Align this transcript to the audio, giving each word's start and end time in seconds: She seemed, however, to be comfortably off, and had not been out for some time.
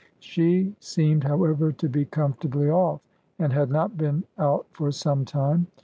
She 0.17 0.75
seemed, 0.79 1.25
however, 1.25 1.71
to 1.73 1.87
be 1.87 2.05
comfortably 2.05 2.67
off, 2.71 3.01
and 3.37 3.53
had 3.53 3.69
not 3.69 3.97
been 3.99 4.23
out 4.39 4.65
for 4.71 4.91
some 4.91 5.25
time. 5.25 5.67